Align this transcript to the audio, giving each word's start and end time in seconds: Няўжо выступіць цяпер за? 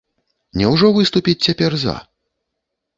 Няўжо 0.61 0.87
выступіць 0.97 1.45
цяпер 1.47 1.71
за? 1.85 1.95